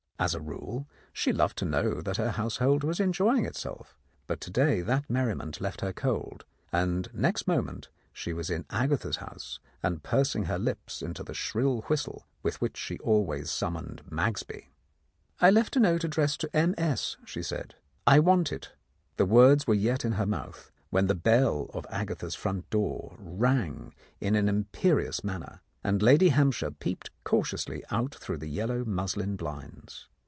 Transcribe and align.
As 0.23 0.35
a 0.35 0.39
rule, 0.39 0.87
she 1.11 1.33
loved 1.33 1.57
to 1.57 1.65
know 1.65 1.99
that 1.99 2.17
her 2.17 2.29
household 2.29 2.83
was 2.83 2.99
enjoying 2.99 3.43
itself, 3.43 3.97
but 4.27 4.39
to 4.41 4.51
day 4.51 4.81
that 4.81 5.09
merriment 5.09 5.59
left 5.59 5.81
her 5.81 5.91
cold, 5.91 6.45
and 6.71 7.09
next 7.11 7.47
moment 7.47 7.89
she 8.13 8.31
was 8.31 8.51
in 8.51 8.63
Agatha's 8.69 9.15
house 9.15 9.57
and 9.81 10.03
pursing 10.03 10.43
her 10.43 10.59
lips 10.59 11.01
into 11.01 11.23
the 11.23 11.33
shrill 11.33 11.81
whistle 11.87 12.27
with 12.43 12.61
which 12.61 12.77
she 12.77 12.99
always 12.99 13.49
summoned 13.49 14.03
Magsby. 14.11 14.69
"I 15.39 15.49
left 15.49 15.75
a 15.75 15.79
note 15.79 16.03
addressed 16.03 16.39
to 16.41 16.55
M. 16.55 16.75
S.," 16.77 17.17
she 17.25 17.41
said; 17.41 17.73
"I 18.05 18.19
want 18.19 18.51
it." 18.51 18.73
The 19.17 19.25
words 19.25 19.65
were 19.65 19.73
yet 19.73 20.05
in 20.05 20.11
her 20.11 20.27
mouth, 20.27 20.69
when 20.91 21.07
the 21.07 21.15
bell 21.15 21.67
of 21.73 21.87
Agatha's 21.89 22.35
front 22.35 22.69
door 22.69 23.15
rang 23.17 23.91
in 24.19 24.35
an 24.35 24.47
imperious 24.47 25.23
manner, 25.23 25.61
and 25.83 26.03
Lady 26.03 26.29
Hampshire 26.29 26.69
peeped 26.69 27.09
cautiously 27.23 27.83
out 27.89 28.13
through 28.13 28.37
the 28.37 28.45
yellow 28.47 28.85
muslin 28.85 29.35
blinds. 29.35 30.07